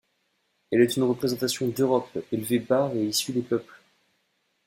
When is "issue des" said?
3.05-3.43